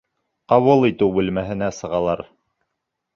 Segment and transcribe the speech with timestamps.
[0.53, 2.25] Ҡабул итеү бүлмәһенә сығалар.